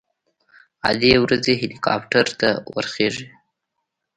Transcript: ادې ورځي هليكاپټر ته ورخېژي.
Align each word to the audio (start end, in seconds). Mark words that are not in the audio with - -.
ادې 0.89 1.11
ورځي 1.23 1.53
هليكاپټر 1.61 2.27
ته 2.39 2.49
ورخېژي. 2.75 3.27